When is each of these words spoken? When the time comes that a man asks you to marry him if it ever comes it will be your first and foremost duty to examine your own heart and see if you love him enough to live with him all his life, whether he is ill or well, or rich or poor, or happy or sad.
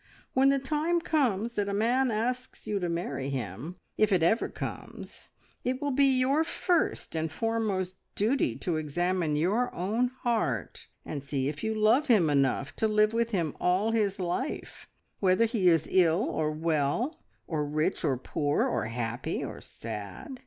When 0.33 0.49
the 0.49 0.57
time 0.57 0.99
comes 0.99 1.53
that 1.53 1.69
a 1.69 1.75
man 1.75 2.09
asks 2.09 2.65
you 2.65 2.79
to 2.79 2.89
marry 2.89 3.29
him 3.29 3.75
if 3.99 4.11
it 4.11 4.23
ever 4.23 4.49
comes 4.49 5.29
it 5.63 5.79
will 5.79 5.91
be 5.91 6.05
your 6.17 6.43
first 6.43 7.13
and 7.15 7.31
foremost 7.31 7.93
duty 8.15 8.55
to 8.55 8.77
examine 8.77 9.35
your 9.35 9.71
own 9.75 10.07
heart 10.23 10.87
and 11.05 11.23
see 11.23 11.47
if 11.49 11.63
you 11.63 11.75
love 11.75 12.07
him 12.07 12.31
enough 12.31 12.75
to 12.77 12.87
live 12.87 13.13
with 13.13 13.29
him 13.29 13.55
all 13.59 13.91
his 13.91 14.19
life, 14.19 14.89
whether 15.19 15.45
he 15.45 15.67
is 15.69 15.85
ill 15.91 16.23
or 16.23 16.49
well, 16.51 17.19
or 17.45 17.63
rich 17.63 18.03
or 18.03 18.17
poor, 18.17 18.63
or 18.63 18.85
happy 18.85 19.43
or 19.43 19.61
sad. 19.61 20.39